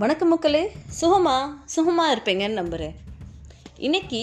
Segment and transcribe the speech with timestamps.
[0.00, 0.72] வணக்கம் மக்களே.
[1.00, 1.36] சுகமா?
[1.64, 2.94] சுகமாக இருப்பீங்கன்னு நம்புகிறேன்
[3.78, 4.20] இன்றைக்கி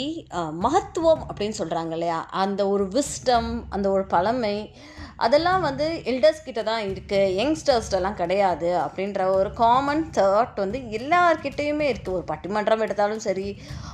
[0.52, 2.20] மகத்துவம் அப்படின்னு சொல்கிறாங்க இல்லையா?
[2.44, 4.54] அந்த ஒரு விஸ்டம் அந்த ஒரு பழமை
[5.18, 8.70] அதெல்லாம் வந்து எல்டர்ஸ் கிட்ட தான் இருக்குது யங்ஸ்டர்ஸ்டெல்லாம் கிடையாது.
[8.86, 13.48] அப்படின்ற ஒரு காமன் தாட் வந்து எல்லார்கிட்டேயுமே இருக்குது ஒரு பட்டிமன்றம் எடுத்தாலும் சரி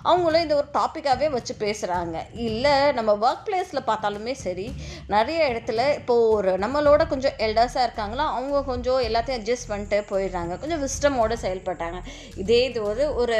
[0.04, 4.68] அவங்களும் இந்த ஒரு டாப்பிக்காகவே வச்சு பேசுகிறாங்க இல்லை நம்ம ஒர்க் பிளேஸில் பார்த்தாலுமே சரி
[5.08, 10.60] நிறைய இடத்துல இப்போது ஒரு நம்மளோட கொஞ்சம் எல்டர்ஸாக இருக்காங்களா அவங்க கொஞ்சம் எல்லாத்தையும் அட்ஜஸ்ட் பண்ணிட்டு போயிடுறாங்க.
[10.60, 12.00] கொஞ்சம் விஸ்டமோடு செயல்பட்டாங்க
[12.36, 13.38] இதே இது ஒரு ஒரு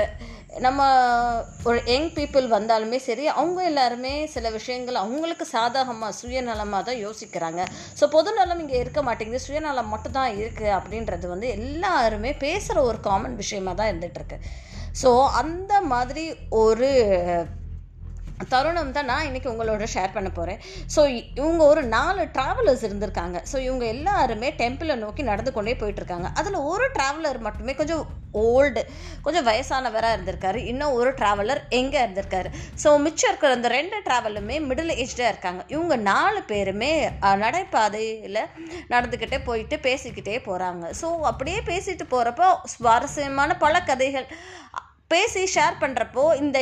[0.52, 0.82] நம்ம
[1.64, 7.62] ஒரு யங் பீப்புள் வந்தாலுமே சரி அவங்க எல்லாருமே சில விஷயங்கள் அவங்களுக்கு சாதகமாக சுயநலமாக தான் யோசிக்கிறாங்க.
[8.00, 9.46] ஸோ பொதுநலம் இங்கே இருக்க மாட்டேங்குது.
[9.48, 14.40] சுயநலம் மட்டும்தான் இருக்குது அப்படின்றது வந்து எல்லாருமே பேசுகிற ஒரு காமன் விஷயமாக தான் இருந்துகிட்ருக்கு
[15.02, 16.92] ஸோ அந்த மாதிரி ஒரு
[18.54, 20.60] தருணம் தான் நான் இன்றைக்கி உங்களோட ஷேர் பண்ண போகிறேன்
[20.96, 21.02] ஸோ
[21.40, 23.38] இவங்க ஒரு நாலு ட்ராவலர்ஸ் இருந்திருக்காங்க.
[23.52, 26.30] ஸோ இவங்க எல்லாருமே டெம்பிளை நோக்கி நடந்து கொண்டே போயிட்டுருக்காங்க.
[26.42, 28.04] அதில் ஒரு ட்ராவலர் மட்டுமே கொஞ்சம்
[28.42, 28.82] ஓல்டு
[29.24, 30.60] கொஞ்சம் வயசானவராக இருந்திருக்காரு.
[30.72, 32.50] இன்னும் ஒரு ட்ராவலர் எங்கே இருந்திருக்காரு?
[32.84, 35.62] ஸோ மிச்சம் இருக்கிற அந்த ரெண்டு ட்ராவலுமே மிடில் ஏஜ்டாக இருக்காங்க.
[35.76, 36.92] இவங்க நாலு பேருமே
[37.44, 38.42] நடைபாதையில்
[38.94, 44.28] நடந்துக்கிட்டே போயிட்டு பேசிக்கிட்டே போகிறாங்க ஸோ அப்படியே பேசிட்டு போகிறப்போ சுவாரஸ்யமான பல கதைகள்
[45.12, 46.58] பேசி ஷேர் பண்ணுறப்போ இந்த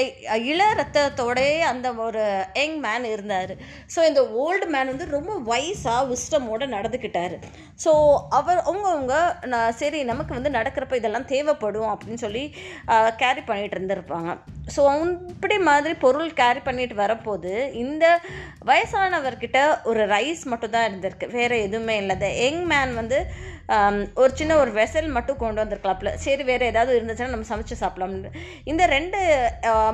[0.52, 2.23] இள ரத்தத்தோடே அந்த ஒரு
[2.59, 3.53] யங் மேன் இருந்தார்.
[3.94, 7.36] ஸோ இந்த ஓல்டு மேன் வந்து ரொம்ப வயசாக விஸ்டமோடு நடந்துக்கிட்டார்
[7.83, 7.91] ஸோ
[8.39, 9.16] அவர் அவங்கவுங்க
[9.53, 12.44] நான் சரி நமக்கு வந்து நடக்கிறப்ப இதெல்லாம் தேவைப்படும் அப்படின்னு சொல்லி
[13.23, 14.30] கேரி பண்ணிகிட்டு இருந்திருப்பாங்க.
[14.75, 14.81] ஸோ
[15.34, 17.53] இப்படி மாதிரி பொருள் கேரி பண்ணிட்டு வரப்போது
[17.84, 18.06] இந்த
[18.69, 19.59] வயசானவர்கிட்ட
[19.91, 21.28] ஒரு ரைஸ் மட்டும் தான் இருந்திருக்கு.
[21.38, 22.16] வேறு எதுவுமே இல்லை.
[22.44, 23.19] யங் மேன் வந்து
[24.22, 26.12] ஒரு சின்ன ஒரு வெசல் மட்டும் கொண்டு வந்திருக்கலாம்ல.
[26.23, 28.30] சரி வேறு ஏதாவது இருந்துச்சுன்னா நம்ம சமைச்சு சாப்பிடலாம்னு
[28.72, 29.20] இந்த ரெண்டு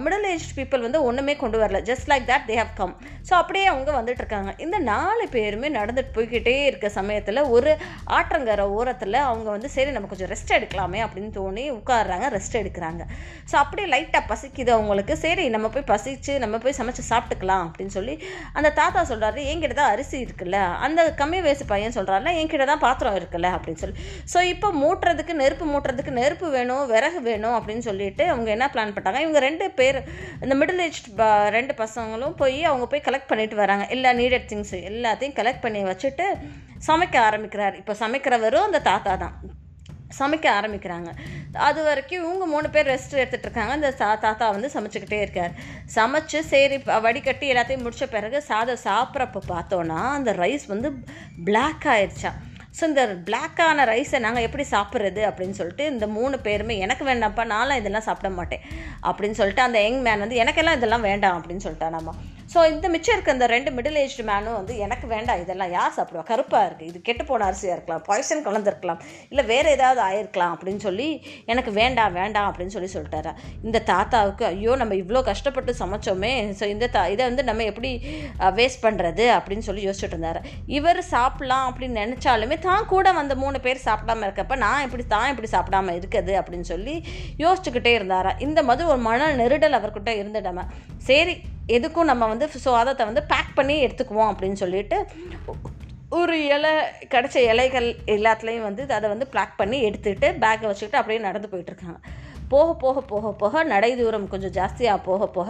[0.03, 1.79] மிடில் ஏஜ் பீப்புள் வந்து ஒன்றுமே கொண்டு வரல.
[1.89, 2.93] Just like that they have come
[3.29, 4.51] so அப்படியே அவங்க வந்துட்டு இருக்காங்க.
[4.65, 7.71] இந்த நாலு பேருமே நடந்துட்டு போய்கிட்டே இருக்க சமயத்தில் ஒரு
[8.17, 13.01] ஆற்றங்கரை ஓரத்தில் அவங்க வந்து சரி நம்ம கொஞ்சம் ரெஸ்ட் எடுக்கலாமே அப்படின்னு தோணி உட்காடுறாங்க ரெஸ்ட் எடுக்கிறாங்க.
[13.51, 15.15] ஸோ அப்படியே லைட்டாக பசிக்குது அவங்களுக்கு.
[15.25, 18.15] சரி நம்ம போய் பசிச்சு நம்ம போய் சமைச்சு சாப்பிட்டுக்கலாம் அப்படின்னு சொல்லி
[18.57, 20.59] அந்த தாத்தா சொல்கிறாரு என்கிட்ட தான் அரிசி இருக்குல்ல.
[20.87, 23.97] அந்த கம்மி வயசு பையன் சொல்கிறாருல என்கிட்ட தான் பாத்திரம் இருக்குல்ல அப்படின்னு சொல்லி.
[24.33, 29.23] ஸோ இப்போ மூட்டுறதுக்கு நெருப்பு மூட்டுறதுக்கு நெருப்பு வேணும் விறகு வேணும் அப்படின்னு சொல்லிட்டு அவங்க என்ன பிளான் பண்ணிட்டாங்க
[29.25, 29.99] இவங்க ரெண்டு பேர்
[30.43, 31.01] இந்த மிடில் ஏஜ்
[31.57, 33.85] ரெண்டு பசங்களும் போய் அவங்க போய் கலெக்ட் பண்ணிட்டு வராங்க.
[33.97, 36.27] எல்லா நீடட் திங்ஸ் எல்லாத்தையும் கலெக்ட் பண்ணி வச்சுட்டு
[36.87, 37.77] சமைக்க ஆரம்பிக்கிறார்.
[37.83, 39.35] இப்போ சமைக்கிறவரும் அந்த தாத்தா தான்.
[40.17, 41.09] சமைக்க ஆரம்பிக்கிறாங்க.
[41.67, 43.73] அது வரைக்கும் இவங்க மூணு பேர் ரெஸ்ட் எடுத்துகிட்டு இருக்காங்க.
[43.77, 45.53] அந்த தா தாத்தா வந்து சமைச்சுக்கிட்டே இருக்கார்.
[45.95, 50.91] சமைச்சு சரி வடிகட்டி எல்லாத்தையும் முடித்த பிறகு சாதம் சாப்பிட்றப்ப பார்த்தோன்னா அந்த ரைஸ் வந்து
[51.47, 52.31] பிளாக் ஆயிடுச்சா
[52.77, 57.79] ஸோ இந்த பிளாக்கான ரைஸை நாங்கள் எப்படி சாப்பிட்றது அப்படின்னு சொல்லிட்டு இந்த மூணு பேருமே எனக்கு வேண்டாம்ப்பா நான்லாம்
[57.81, 58.63] இதெல்லாம் சாப்பிட மாட்டேன்.
[59.03, 62.13] அப்படின்னு சொல்லிட்டு அந்த யங் மேன் வந்து எனக்கெல்லாம் இதெல்லாம் வேண்டாம் அப்படின்னு சொல்லிட்டா நம்ம
[62.55, 66.21] ஸோ இந்த மிச்சம் இருக்க இந்த ரெண்டு மிடில் ஏஜ்டு மேனும் வந்து எனக்கு வேண்டாம் இதெல்லாம் யார் சாப்பிடுவா?
[66.29, 68.99] கருப்பாக இருக்குது இது கெட்டு போன அரிசியாக இருக்கலாம் பாய்சன் கலந்துருக்கலாம்
[69.31, 71.07] இல்லை வேறு ஏதாவது ஆயிருக்கலாம் அப்படின்னு சொல்லி
[71.51, 73.31] எனக்கு வேண்டாம் வேண்டாம் அப்படின்னு சொல்லி சொல்லிட்டாரா?
[73.67, 77.91] இந்த தாத்தாவுக்கு ஐயோ நம்ம இவ்வளோ கஷ்டப்பட்டு சமைச்சோமே ஸோ இந்த தா இதை வந்து நம்ம எப்படி
[78.59, 80.39] வேஸ்ட் பண்ணுறது அப்படின்னு சொல்லி யோசிச்சுட்டு இருந்தார்.
[80.77, 85.49] இவர் சாப்பிட்லாம் அப்படின்னு நினச்சாலுமே தான் கூட வந்த மூணு பேர் சாப்பிடாம இருக்கப்ப நான் இப்படி தான் இப்படி
[85.55, 86.95] சாப்பிடாம இருக்குது அப்படின்னு சொல்லி
[87.43, 88.33] யோசிச்சுக்கிட்டே இருந்தாரா?
[88.47, 90.65] இந்த மாதிரி ஒரு மன நெருடல் அவர்கிட்ட இருந்துடாம
[91.09, 91.35] சரி
[91.69, 94.97] எதுக்கும் நம்ம வந்து சுவாதத்தை வந்து பேக் பண்ணி எடுத்துக்குவோம் அப்படின்னு சொல்லிட்டு
[96.11, 96.71] ஒரு இலை
[97.13, 101.99] கிடச்ச இலைகள் எல்லாத்துலேயும் வந்து அதை வந்து பேக் பண்ணி எடுத்துக்கிட்டு பேக்கை வச்சுக்கிட்டு அப்படியே நடந்து போயிட்டுருக்காங்க
[102.49, 105.49] போக போக போக போக நடை தூரம் கொஞ்சம் ஜாஸ்தியாக போக போக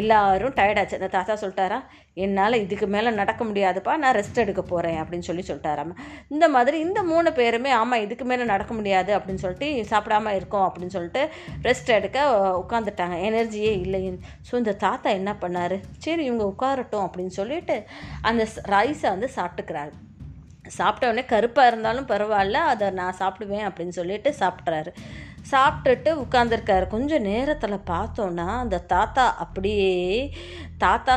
[0.00, 1.78] எல்லாரும் டயர்டாச்சு அந்த தாத்தா சொல்லிட்டாரா
[2.14, 5.92] என்னால் இதுக்கு மேலே நடக்க முடியாதுப்பா நான் ரெஸ்ட் எடுக்க போகிறேன் அப்படின்னு சொல்லி சொல்லிட்டாராம்.
[6.28, 10.96] இந்த மாதிரி இந்த மூணு பேருமே ஆமாம் இதுக்கு மேலே நடக்க முடியாது அப்படின்னு சொல்லிட்டு சாப்பிடாம இருக்கோம் அப்படின்னு
[10.96, 11.22] சொல்லிட்டு
[11.62, 12.20] ரெஸ்ட் எடுக்க
[12.62, 14.02] உட்காந்துட்டாங்க எனர்ஜியே இல்லை
[14.50, 15.76] ஸோ இந்த தாத்தா என்ன பண்ணார்?
[15.98, 17.78] சரி இவங்க உட்காரட்டும் அப்படின்னு சொல்லிட்டு
[18.20, 18.46] அந்த
[18.76, 19.92] ரைஸை வந்து சாப்பிட்டுக்கிறாரு.
[20.78, 24.90] சாப்பிட்ட உடனே கருப்பாக இருந்தாலும் பரவாயில்ல அதை நான் சாப்பிடுவேன் அப்படின்னு சொல்லிட்டு சாப்பிட்றாரு
[25.48, 30.32] சாப்பிட்டுட்டு உட்காந்துருக்காரு கொஞ்சம் நேரத்தில் பார்த்தோன்னா அந்த தாத்தா அப்படியே
[30.78, 31.14] தாத்தா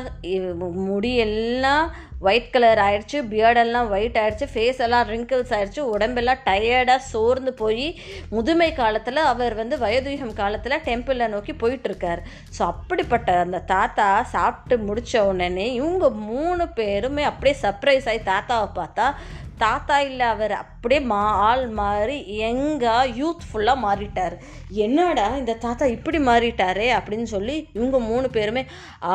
[0.87, 1.85] முடியெல்லாம்
[2.19, 7.87] ஒயிட் கலர் ஆயிடுச்சு பியர்டெல்லாம் ஒயிட் ஆயிடுச்சு ஃபேஸ் எல்லாம் ரிங்கிள்ஸ் ஆயிடுச்சு உடம்பெல்லாம் டயர்டாக சோர்ந்து போய்
[8.29, 12.21] முதுமை காலத்தில் அவர் வந்து வயதுகம் காலத்தில் டெம்பிளை நோக்கி போயிட்டுருக்கார்.
[12.57, 19.07] ஸோ அப்படிப்பட்ட அந்த தாத்தா சாப்பிட்டு முடித்த உடனே இவங்க மூணு பேருமே அப்படியே சர்ப்ரைஸ் ஆகி தாத்தாவை பார்த்தா
[19.57, 22.17] தாத்தா இல்லை அவர் அப்படியே மா ஆள் மாறி
[22.49, 24.35] எங்கா யூத்ஃபுல்லாக மாறிட்டார்.
[24.85, 28.63] என்னடா இந்த தாத்தா இப்படி மாறிட்டாரே அப்படின்னு சொல்லி இவங்க மூணு பேருமே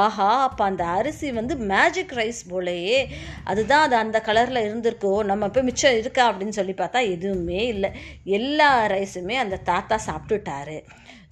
[0.02, 3.00] ஆஹா அப்போ அந்த அரிசி வந்து மேஜிக் ரைஸ் போலயே.
[3.44, 7.92] அதுதான் அது அந்த கலரில் இருந்திருக்கோ நம்ம போய் மிச்சம் இருக்கா அப்படின்னு சொல்லி பார்த்தா எதுவுமே இல்லை.
[8.38, 10.78] எல்லா ரைஸுமே அந்த தாத்தா சாப்பிட்டுட்டாரு.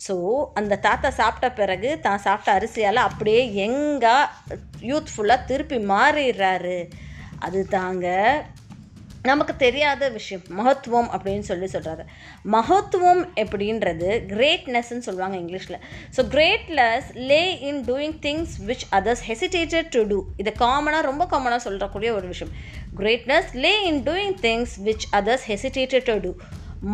[0.08, 0.14] ஸோ
[0.54, 4.16] அந்த தாத்தா சாப்பிட்ட பிறகு தான் சாப்பிட்ட அரிசியால் அப்படியே எங்கா
[4.90, 6.78] யூத்ஃபுல்லாக திருப்பி மாறிடுறாரு.
[7.46, 8.06] அது தாங்க
[9.28, 12.04] நமக்கு தெரியாத விஷயம் மகத்துவம் அப்படின்னு சொல்லி சொல்கிறாரு
[12.54, 15.78] மகத்துவம் எப்படின்றது கிரேட்னஸ்ன்னு சொல்லுவாங்க இங்கிலீஷில்.
[16.16, 21.60] So greatness lay in doing things which others hesitated to do இதை காமனாக ரொம்ப காமனாக
[21.68, 22.52] சொல்கிறக்கூடிய ஒரு விஷயம்.
[23.00, 26.32] Greatness lay in doing things which others hesitated to do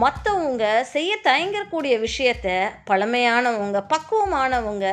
[0.02, 0.64] மற்றவங்க
[0.94, 2.48] செய்ய தயங்கக்கூடிய விஷயத்த
[2.90, 4.86] பழமையானவங்க பக்குவமானவங்க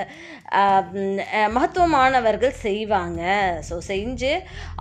[1.55, 3.21] மகத்துவமானவர்கள் செய்வாங்க.
[3.67, 4.31] ஸோ செஞ்சு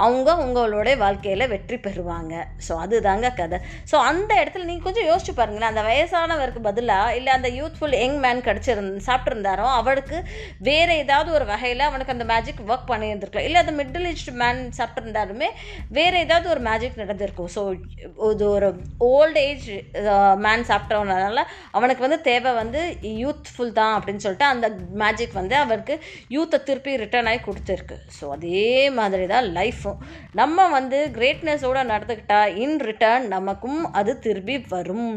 [0.05, 2.34] அவங்க உங்களுடைய வாழ்க்கையில் வெற்றி பெறுவாங்க.
[2.66, 3.58] ஸோ அதுதாங்க கதை.
[3.90, 5.70] ஸோ அந்த இடத்துல நீங்கள் கொஞ்சம் யோசிச்சு பாருங்களேன்.
[5.72, 10.20] அந்த வயசானவருக்கு பதிலாக இல்லை அந்த யூத்ஃபுல் யங் மேன் கிடச்சிருந் சாப்பிட்ருந்தாரோ அவருக்கு
[10.70, 13.49] வேறு ஏதாவது ஒரு வகையில் அவனுக்கு அந்த மேஜிக் ஒர்க் பண்ணியிருந்திருக்கலாம்.
[13.50, 15.50] இல்லை அந்த மிடில் ஏஜ் மேன் சாப்பிட்ருந்தாலுமே
[15.99, 17.52] வேறு ஏதாவது ஒரு மேஜிக் நடந்திருக்கும்.
[17.56, 17.64] ஸோ
[18.32, 18.70] இது ஒரு
[19.12, 19.69] ஓல்ட் ஏஜ்
[20.45, 21.43] மேன் சாப்பிட்டவனால
[21.79, 22.81] அவனுக்கு வந்து தேவை வந்து
[23.23, 24.67] யூத்ஃபுல் தான் அப்படின்னு சொல்லிட்டு அந்த
[25.03, 25.95] மேஜிக் வந்து அவருக்கு
[26.37, 27.97] யூத்தை திருப்பி ரிட்டர்ன் ஆகி கொடுத்துருக்கு.
[28.19, 28.65] ஸோ அதே
[28.99, 30.00] மாதிரி தான் லைஃப்பும்
[30.41, 35.11] நம்ம வந்து கிரேட்னஸோடு நடந்துக்கிட்டா இன் ரிட்டர்ன் நமக்கும் அது திரும்பி வரும்.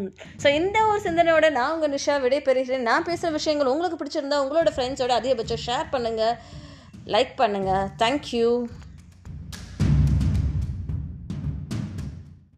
[0.44, 4.72] ஸோ இந்த ஒரு சிந்தனையோட நான் உங்கள் நிஷா விடை பெறுகிறேன் நான் பேசுகிற விஷயங்கள் உங்களுக்கு பிடிச்சிருந்தா உங்களோட
[4.78, 6.36] ஃப்ரெண்ட்ஸோட அதிகபட்சம் ஷேர் பண்ணுங்கள்
[7.13, 8.50] லைக் பண்ணுங்கள் தேங்க்யூ